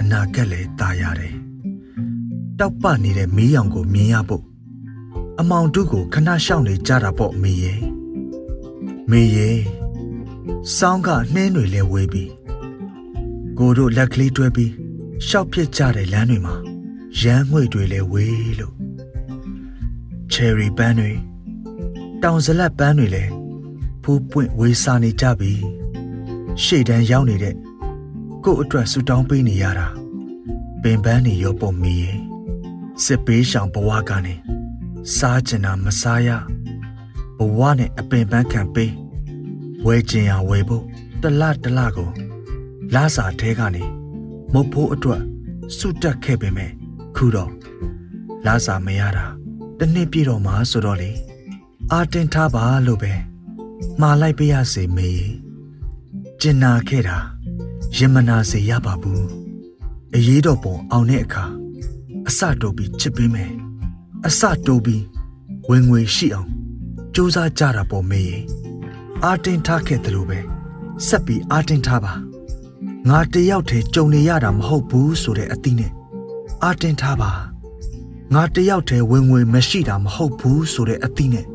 [0.00, 1.34] အနာဂတ်လည်းตายရတယ်
[2.58, 4.44] တောက်ပနေတဲ့မီးရောင်ကိုမြင်ရဖို့
[5.38, 7.80] အမောင်တုကိုခဏရှောင်နေကြတာပေါ့မေရဲ့
[9.10, 9.58] မေရဲ့
[10.77, 12.31] စောင်းကနှင်းတွေလဲဝေးပြီး
[13.57, 14.71] ကိုတို့လက်ကလေးတွဲပြီး
[15.27, 16.55] ရှောက်ပြစ်ကြတဲ့လမ်းတွေမှာ
[17.21, 18.75] ရမ်းငွေတွေလဲဝေးလို့
[20.31, 21.11] ချယ်ရီပန်းတွေ
[22.23, 23.23] တောင်ဇလက်ပန်းတွေလဲ
[24.03, 25.53] ဖူးပွင့်ဝေးစားနေကြပြီ
[26.63, 27.55] ရှေ့တန်းရောက်နေတဲ့
[28.43, 29.87] ကို့အတွက်ဆူတောင်းပေးနေရတာ
[30.81, 32.17] ပင်ပန်းနေရောပုံမီရဲ့
[33.03, 34.35] စစ်ပေးရှောင်ဘဝကနေ
[35.15, 36.29] စားကျင်တာမစားရ
[37.37, 38.91] ဘဝနဲ့အပင်ပန်းခံပေး
[39.85, 40.83] ဝဲကျင်ရဝဲဖို့
[41.21, 42.09] တလတလကို
[42.95, 43.83] လာစာထဲကနေ
[44.53, 45.21] မုတ်ဖို့အတွက်
[45.77, 46.71] စုတက်ခဲ့ပေမဲ့
[47.15, 47.51] ခုတော့
[48.45, 49.25] လာစာမရတာ
[49.79, 51.11] တနှစ်ပြည့်တော့မှဆိုတော့လေ
[51.91, 53.13] အာတင်ထားပါလို့ပဲ
[54.01, 55.11] မှားလိုက်ပေးရစေမေ
[56.41, 57.17] ကျင်နာခဲ့တာ
[57.97, 59.25] ရင်မနာစေရပါဘူး
[60.15, 61.45] အရေးတော်ပုံအောင်တဲ့အခါ
[62.27, 63.51] အစတိုးပြီးချစ်ပေးမယ်
[64.27, 65.03] အစတိုးပြီး
[65.69, 66.49] ဝင်ငွေရှိအောင်
[67.13, 68.23] စူးစမ်းကြတာပေါ့မေ
[69.25, 70.39] အာတင်ထားခဲ့တယ်လို့ပဲ
[71.07, 72.13] ဆက်ပြီးအာတင်ထားပါ
[73.09, 75.91] ငါတယောက်တည်းကြုံနေရတာမဟုတ်ဘူးဆိုတဲ့အသီးနဲ့
[76.63, 77.31] အာတင်ထားပါ
[78.33, 81.45] ငါတယောက်တည်းဝင်ငွေမရှိတာမဟုတ်ဘူးဆိုတဲ့အသီးနဲ့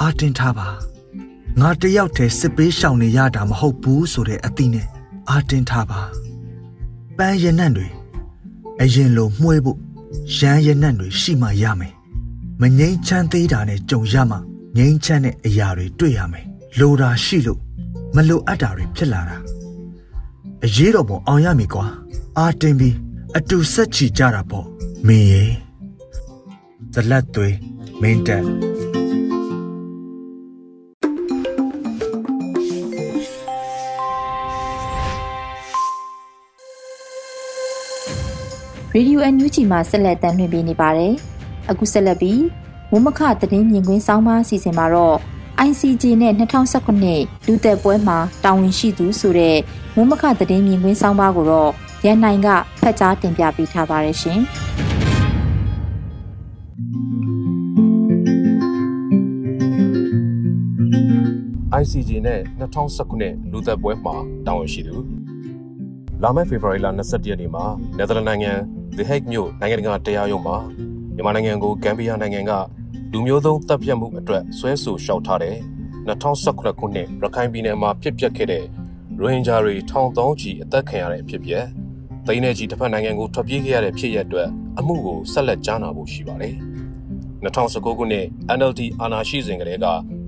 [0.00, 0.68] အာတင်ထားပါ
[1.60, 4.86] ငါတယောက်တည်းစစ်ပေးရှောင်နေရတာမဟုတ်ဘူးဆိုတဲ့အသီးနဲ့
[5.30, 6.00] အာတင်ထားပါ
[7.18, 7.88] ပန်းရနံ့တွေ
[8.80, 9.78] အရင်လိုမှွေးဖို့
[10.36, 11.94] ရမ်းရနံ့တွေရှိမှရမယ်
[12.60, 14.36] မငိမ့်ချမ်းသေးတာနဲ့ကြုံရမှ
[14.76, 17.60] ငိမ့်ချမ်းတဲ့အရာတွေတွေ့ရမယ် လိုတာရှိလို့
[18.16, 19.36] မလိုအပ်တာတွေဖြစ်လာတာ
[20.64, 21.86] အရေးတော်ပုံအောင်ရမည်ကွာ
[22.38, 22.96] အာတင်ပြီး
[23.36, 24.66] အတူဆက်ချီကြတာပေါ့
[25.06, 25.44] မင်းရေ
[26.94, 27.56] ဇလက်သွေး
[28.00, 28.44] မင်းတက်
[38.94, 41.12] ရေဒီယိုအန်ယူဂျီမှာဆက်လက်တင်ပြနေပါတယ်။
[41.70, 42.42] အခုဆက်လက်ပြီး
[42.90, 45.18] မမခသတင်းမြင်ကွင်းစောင်းပါအစီအစဉ်မှာတော့
[45.68, 46.32] ICJ နဲ့
[46.90, 49.56] 2019လူသက်ပွဲမှာတာဝန်ရှိသူဆိုတဲ့
[49.96, 51.70] မမခသတင်းမြင်ကွင်းစောင်းပါကိုတော့
[52.04, 52.48] ရန်နိုင်က
[52.80, 54.40] ဖတ်ကြားတင်ပြပေးထားပါတယ်ရှင်။
[61.82, 64.14] ICJ နဲ့2019လူသက်ပွဲမှာ
[64.46, 64.94] တာဝန်ရှိသူ
[66.22, 67.64] လာမယ့်ဖေဖော်ဝါရီလ22ရက်နေ့မှာ
[67.96, 68.52] နယ်သာလန်နိုင်ငံ
[68.96, 70.56] The Hague မြို့နိုင်ငံတကာတရားရုံးမှာ
[71.14, 72.52] မြန်မာနိုင်ငံကိုဂမ်ဘီယာနိုင်ငံက
[73.12, 75.56] လူမျိုးသုံးတပ်ဖြတ်မှုအတွက်ဆွဲဆိုလျှောက်ထားတဲ့
[76.06, 78.64] 2019ခုနှစ်ရခိုင်ပြည်နယ်မှာဖြစ်ပျက်ခဲ့တဲ့
[79.20, 81.66] ရိုဟင်ဂျာတွေထောင်သောင်းချီအသက်ခံရတဲ့အဖြစ်ပြက်
[82.26, 86.54] သိန်းနဲ့ချီတစ်ဖက်နိုင်ငံကိုထွက်ပြေးခဲ့ရတဲ့ဖြစ်ရပ်အတွက်အမှုကိုဆက်လက်ကြားနာဖို့ရှိပါတယ်။
[87.44, 88.26] 2019ခုနှစ်
[88.58, 89.86] NLD အာဏာရှိစဉ်ကတည်းက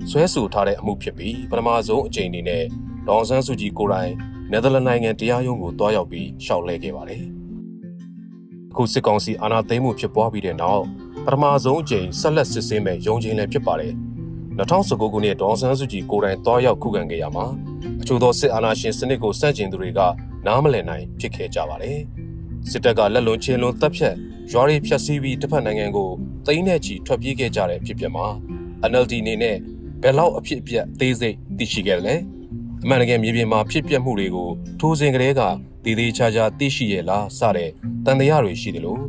[0.09, 2.63] ဆွဲဆိုထားတဲ့အမှုဖြစ်ပြီးပထမဆုံးအကြိမ်အနေနဲ့
[3.07, 4.11] ဒေါန်ဆန်းစုကြည်ကိုယ်တိုင်
[4.51, 7.23] နယ်သာလန်နိုင်ငံတရားရုံးကိုတွားရောက်ပြီးရှောက်လဲခဲ့ပါတယ်။
[8.71, 10.83] အခုစစ်ကောင်စီအာဏာသိမ်းမှုဖြစ်ပွားပြီးတဲ့နောက်
[11.25, 13.93] ပထမဆုံးအကြိမ်ဆက်လက်စစ်ဆေးမဲ့ရုံးချင်းလည်းဖြစ်ပါတယ်။
[14.57, 17.45] 2019ခုနှစ်ဒေါန်ဆန်းစုကြည်ကိုယ်တိုင်တွားရောက်ခုခံခဲ့ရမှာ
[18.01, 19.99] အချို့သောစစ်အာဏာရှင်စနစ်ကိုစန့်ကျင်သူတွေက
[20.45, 21.99] နားမလည်နိုင်ဖြစ်ခဲ့ကြပါတယ်။
[22.69, 24.15] စစ်တပ်ကလက်လွန်ချင်းလွန်တပ်ဖြတ်
[24.51, 26.09] ရွာတွေဖျက်ဆီးပြီးတစ်ဖက်နိုင်ငံကို
[26.45, 28.27] သိမ်းတဲ့ချီထွက်ပြေးခဲ့ကြတဲ့ဖြစ်ပျက်မှာ
[28.91, 29.57] NLD အနေနဲ့
[30.01, 32.15] ဘယ်လောက်အဖြစ်အပျက်သေးစိတ်သိရှိခဲ့လဲ
[32.83, 35.41] အမှန်တကယ်မြေပြင်မှာဖြစ်ပျက်မှုတွေကိုထိုးစဉ်ကလေးက
[35.83, 37.69] တည်တည်ချာချာသိရှိရလားစတဲ့
[38.05, 39.01] တန်တရားတွေရှိတယ်လို့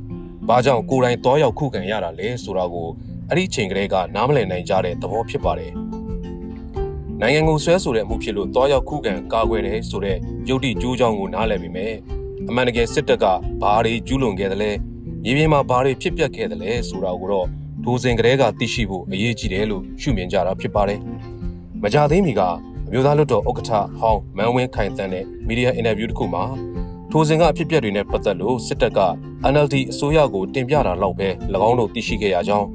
[0.49, 2.89] ဘာကြောင့်ကိုယ်တိုင်တောရောက်ခုခံရတာလဲဆိုတာကို
[3.31, 5.73] အဲ့ဒီချိန်ကလေးကနားမလည်နိုင်ကြတဲ့သဘောဖြစ်ပါတယ်
[7.21, 10.17] နိုင်ငံကိုဆွဲဆိုတဲ့အမှုဖြစ်လို့တောရောက်ခုခံကာကွယ်တယ်ဆိုတဲ့
[10.49, 11.93] ရုပ်တိကျိုးကြောင့်ကိုနားလည်ပြီမဲ့
[12.49, 13.25] အမှန်တကယ်စစ်တပ်က
[13.63, 14.71] ဘာတွေကျူးလွန်ခဲ့တယ်လဲ
[15.25, 17.47] မြေပြင်မှာဘာတွေဖြစ်ပျက်ခဲ့တယ်လဲဆိုတာကိုတော့
[17.85, 21.01] ဒိုးစင်ကလေးကသိရှိဖို့အရေးကြီးတယ်လို့ရှုမြင်ကြတာဖြစ်ပါတယ်။
[21.83, 22.41] မကြသေးမီက
[22.87, 26.45] အမျိုးသားလွှတ်တော်ဥက္ကဋ္ဌဟောင်းမန်ဝင်းခိုင်တန်းတဲ့မီဒီယာအင်တာဗျူးတစ်ခုမှာ
[27.17, 29.01] ထိုစဉ်ကအဖြစ်အပျက်တွေနဲ့ပတ်သက်လို့စစ်တပ်က
[29.53, 31.29] NLD အစိုးရကိုတင်ပြတာလောက်ပဲ၎
[31.69, 32.69] င်းတို့သိရှိခဲ့ရကြောင်း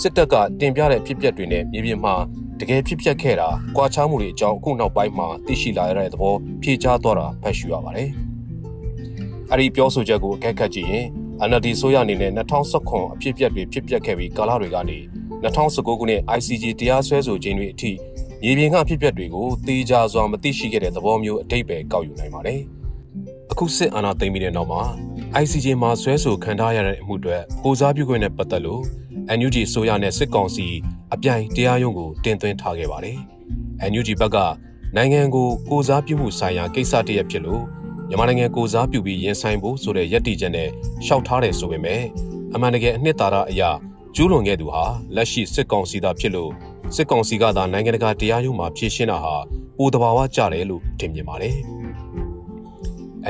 [0.00, 2.14] စစ်တပ်ကတင်ပြတဲ့အဖြစ်အပျက်တွေနဲ့မြေပြင်မှာ
[2.60, 8.10] တကယ်ဖြစ်ပျက်ခဲ့တာ၊ကြွားချမှုတွေအကြောင်းအခုနောက်ပိုင်းမှာသိရှိလာရတဲ့သဘောဖြေချသွားတာဖတ်ရှုရပါတယ်။
[9.50, 11.06] အဲ့ဒီပြောဆိုချက်ကိုအကဲခတ်ကြည့်ရင်
[11.48, 14.98] NLD ဆိုရအနေနဲ့2019အဖြစ်အပျက်တွေဖြစ်ပျက်ခဲ့ပြီးကာလတွေကနေ
[15.42, 17.92] 2019ခုနှစ် ICJ တရားစွဲဆိုခြင်းတွေအထိ
[18.42, 22.62] မြေပြင်ကဖြစ်ပျက်တွေကိုတေးကြစွာမသိရှိခဲ့တဲ့သဘောမျိုးအတိတ်ပဲကောက်ယူနိုင်ပါတယ်။
[23.50, 24.82] အခုစစ်အာဏာသိမ်းပြီးတဲ့နောက်မှာ
[25.42, 28.82] ICJ မှာဆွဲဆိုခံထားရတဲ့အမှုတွေကိုစားပြုခွင့်နဲ့ပတ်သက်လို့
[29.38, 30.66] NUG ဆိုရနဲ့စစ်ကောင်စီ
[31.14, 33.18] အပြိုင်တရားရုံးကိုတင်သွင်းထားခဲ့ပါတယ်။
[33.90, 34.36] NUG ဘက်က
[34.96, 37.62] နိုင်ငံကိုကိုစားပြုမှုဆိုင်ရာကိစ္စတရက်ဖြစ်လို့
[38.08, 40.68] မြန်မာနိုင်ငံကိုစားပြုပြီးရင်ဆိုင်ဖို့ဆိုတဲ့ရည်တည်ချက်နဲ့
[41.06, 42.02] ရှောက်ထားတယ်ဆိုပေမဲ့
[42.54, 43.70] အမှန်တကယ်အနှစ်သာရအရာ
[44.14, 44.84] ကျူးလွန်ခဲ့သူဟာ
[45.16, 46.50] လက်ရှိစစ်ကောင်စီသားဖြစ်လို့
[46.94, 49.34] စစ်ကောင်စီကသာနိုင်ငံတကာတရားရုံးမှာဖြေရှင်းတာဟာ
[49.78, 51.56] ပိုတဘာဝကြတယ်လို့ထင်မြင်ပါတယ်။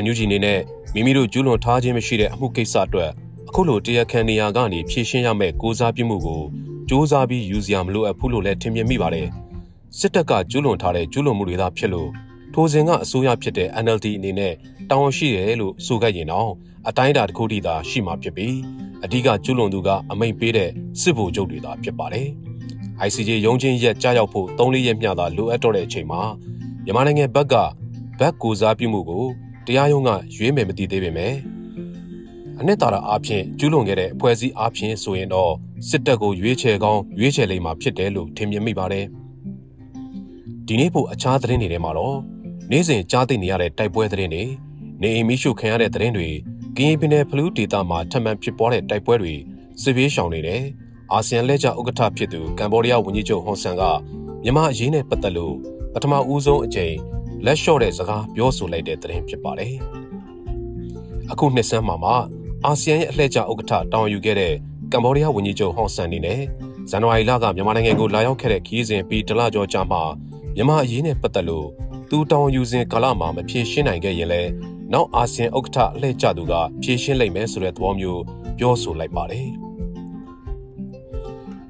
[0.03, 0.61] NUG အနေနဲ့
[0.95, 3.11] မိမိတို့ကျူးလွန်ထားခြင်းမရှိတဲ့အမှုကိစ္စအတွက်
[3.49, 9.29] အခုလိုတရားခံနေရာကနေဖြေရှင်းရမယ့်ကိုစားပြုမှုကိုစ조사ပြီးယူစရာမလိုအပ်ဘူးလို့လည်းထင်မြင်မိပါတယ်။
[9.99, 12.11] စစ်တပ်ကကျူးလွန်ထားတဲ့ကျူးလွန်မှုတွေသာဖြစ်လို့
[12.55, 14.55] ထိုစဉ်ကအစိုးရဖြစ်တဲ့ NLD အနေနဲ့
[14.91, 16.51] တာဝန်ရှိတယ်လို့ဆိုခဲ့ရင်တော့
[16.89, 18.57] အတိုင်းအတာတစ်ခုတည်းသာရှိမှာဖြစ်ပြီး
[19.05, 20.71] အဓိကကျူးလွန်သူကအမိန့်ပေးတဲ့
[21.01, 22.29] စစ်ဗိုလ်ချုပ်တွေသာဖြစ်ပါတယ်။
[23.07, 26.21] ICJ ရုံးချင်းရက်ကြားရောက်ဖို့၃-၄ရက်မျှသာလိုအပ်တော့တဲ့အချိန်မှာ
[26.85, 27.55] မြန်မာနိုင်ငံဘက်က
[28.19, 29.25] ဘက်ကိုစားပြုမှုကို
[29.69, 31.35] တရားရုံးကရွေးမယ်မသိသေးပေမဲ့
[32.61, 35.53] အနှစ်သာရအားဖြင့်ကျူးလွန်ခဲ့တဲ့အဖွဲ့အစည်းအားဖြင့်ဆိုရင်တော့
[35.89, 39.07] စစ်တပ်ကိုရွေးချယ်ကောင်းရွေးချယ်လိမ့်မှာဖြစ်တယ်လို့ထင်မြင်မိပါတယ်။
[40.67, 42.19] ဒီနေ့ဖို့အခြားသတင်းတွေထဲမှာတော့
[42.71, 44.45] နေ့စဉ်ကြားသိနေရတဲ့တိုက်ပွဲသတင်းတွေ
[45.03, 46.29] နေအိမ်မိရှုခံရတဲ့သတင်းတွေ
[46.77, 49.35] ကရင်ပြည်နယ်ဖလူးဒေသမှာထပ်မံဖြစ်ပွားတဲ့တိုက်ပွဲတွေ
[49.83, 50.63] စစ်ဘေးရှောင်နေတယ်
[51.13, 53.83] အာဆီယံလက်ကျဥက္ကဋ္ဌဖြစ်သူကမ်ဘောဒီးယားဝန်ကြီးချုပ်ဟွန်ဆန်က
[54.45, 55.55] မြန်မာအရေးနဲ့ပတ်သက်လို့
[55.95, 56.95] ပထမဦးဆုံးအကြိမ်
[57.45, 59.75] လက်လျှော့တဲ့စကားပြောဆိုလိုက်တဲ့သတင်းဖြစ်ပါတယ်။
[61.33, 62.13] အခုနှစ်ဆန်းမှာမှ
[62.65, 64.55] အာဆီယံရဲ့အလှည့်ကျဥက္ကဋ္ဌတောင်းယူခဲ့တဲ့
[64.93, 66.41] ကမ်ဘောဒီးယားဝန်ကြီးချုပ်ဟွန်ဆန်နေနဲ့
[66.91, 69.99] ဇန်နဝါရီလကမြန်မာနိုင်ငံကိုလာရောက်ခဲ့တဲ့ခီးစဉ်ပြီးတလကျော်ကြာမှ
[70.55, 71.69] မြန်မာအရေးနဲ့ပတ်သက်လို့
[72.11, 74.51] သူတောင်းယူစဉ်ကာလမှာမဖြေရှင်းနိုင်ခဲ့ရင်လည်း
[74.93, 78.23] နောက်အာဆီယံဥက္ကဋ္ဌအလှည့်ကျသူကဖြေရှင်းလိုက်မယ်ဆိုတဲ့သဘောမျိုး
[78.59, 79.49] ပြောဆိုလိုက်ပါတယ်။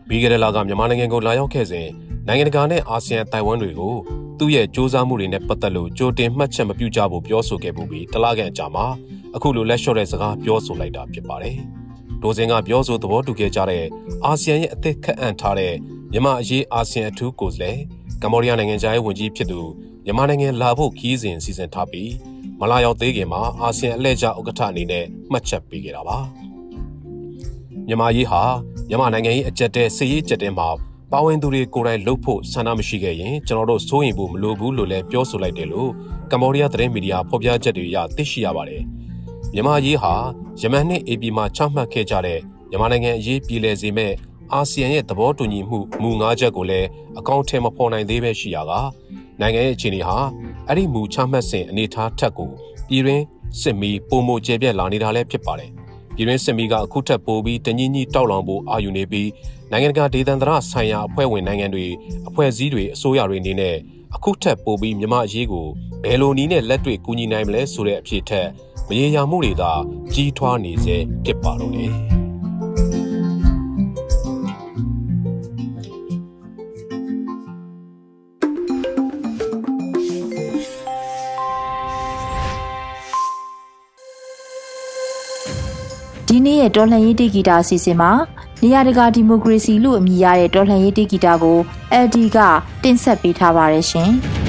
[0.09, 1.87] ပြီးခဲ့တဲ့လကမြန်မာနိုင်ငံကိုလာရောက်ခဲ့စဉ်
[2.31, 3.95] နိုင်ငံတကာနဲ့အာဆီယံတိုင်ဝမ်တွေကို
[4.39, 8.87] သူ့ရဲ့စ조사မှုတွေနဲ့ပတ်သက်လို့ကြိုတင်မှတ်ချက်မပြုကြဖို့ပြောဆိုခဲ့ပူပြီးတလခန့်အကြာမှာ
[9.37, 11.57] အခုလိုလက်လျှော့တဲ့စကားပြောဆိုလိုက်တာဖြစ်ပါတယ်။
[12.23, 13.85] ဒိုစင်ကပြောဆိုသဘောတူခဲ့ကြတဲ့
[14.25, 15.75] အာဆီယံရဲ့အသစ်ခန့်အပ်ထားတဲ့
[16.13, 17.79] မြန်မာအရေးအာဆီယံအထူးကိုယ်စားလှယ်
[18.23, 19.61] ကမ္ဘောဒီးယားနိုင်ငံသားရေးဝန်ကြီးဖြစ်သူ
[20.05, 22.13] မြန်မာနိုင်ငံလာဖို့ခီးစဉ်စီစဉ်ထားပြီး
[22.61, 26.19] မလာရောက်သေးခင်မှာအာဆီယံအလှည့်ကျဥက္ကဋ္ဌအနေနဲ့မှတ်ချက်ပေးခဲ့တာပါ
[27.89, 28.43] မြန်မာရေးဟာ
[28.89, 30.69] မြန်မာနိုင်ငံရေးအကြက်တဲစစ်ရေးကြက်တဲမှာ
[31.13, 35.91] ပါဝင်သူတွေကိုယ်တိုင်လှုပ်ဖို့ဆန္ဒမရှိခဲ့ရင်ကျွန်တော်တို့စိုးရင်ဖို့မလိုဘူးလို့လည်းပြောဆိုလိုက်တယ်လို့
[36.31, 38.83] ကမ္ဘောဒီးယားသတင်းမီဒီယာဖော်ပြချက်တွေအရသိရှိရပါတယ်
[39.55, 40.13] မြန်မာရေးဟာ
[40.61, 42.41] ယမန်နဲ့ AP မှာချမှတ်ခဲ့ကြတဲ့
[42.71, 44.13] မြန်မာနိုင်ငံအရေးပြည်လည်စေမဲ့
[44.53, 48.73] အာဆီယံရဲ့သဘောတူညီမှုမူ၅ချက်ကိုလည်းအကောင့်ထဲမဖော်နိုင်သေးပဲရှိရက
[49.41, 50.17] နိုင်ငံရဲ့အခြေအနေဟာ
[50.69, 52.51] အဲ့ဒီမူချမှတ်စဉ်အနေထားထက်ကို
[52.89, 53.25] ပြည်တွင်း
[53.61, 55.71] စစ်မီပုံမကျေပြက်လာနေတာလည်းဖြစ်ပါတယ်။
[56.15, 59.29] ပြည်တွင်းစစ်မီကအခုထက်ပိုပြီးတညီညီတောက်လောင်ဖို့အာရုံနေပြီး
[59.73, 61.87] နိုင်ငံတကာဒေသန္တရဆိုင်ရာအဖွဲ့ဝင်နိုင်ငံတွေ
[62.29, 63.77] အဖွဲ့အစည်းတွေအစိုးရတွေအနေနဲ့
[64.17, 65.67] အခုထက်ပိုပြီးမြမအရေးကို
[66.05, 68.49] ဘယ်လိုနည်းနဲ့လက်တွေ့ကူညီနိုင်မလဲဆိုတဲ့အဖြစ်ထက်
[68.89, 69.73] မရေရာမှုတွေသာ
[70.15, 71.93] ကြီးထွားနေစေဖြစ်ပါတော့တယ်
[86.29, 88.13] ဒီနေ့ရဲ့တော်လှန်ရေးတေဂီတာအစီအစဉ်မှာ
[88.63, 91.59] နေရာတကာဒီမိုကရေစီလို့အမည်ရတဲ့တော်လှန်ရေးတေဂီတာကို
[92.05, 92.39] LD က
[92.83, 94.13] တင်ဆက်ပေးထားပါတယ်ရှင်။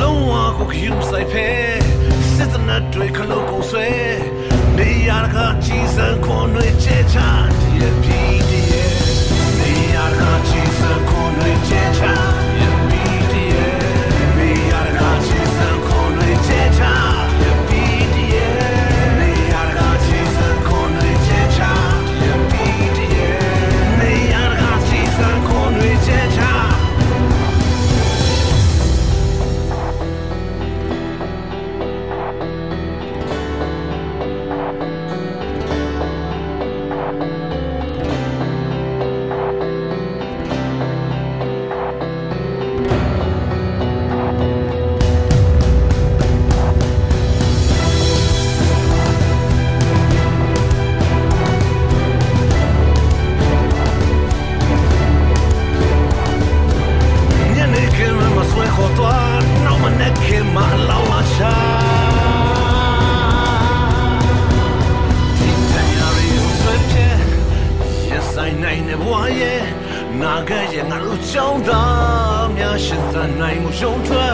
[0.00, 1.48] လုံးဝကိုခယူဆိုင်ဖဲ
[2.34, 3.88] စစ်တနတ်တွေခလို့ကိုဆွဲ
[4.78, 7.28] နေရကကြီးစံခွန်တွေချေချာ
[7.60, 7.70] ဒီ
[8.02, 8.98] ပြည်တည်း
[9.58, 12.23] နေရကကြီးစံခွန်တွေချေချာ
[73.74, 74.33] ဒီက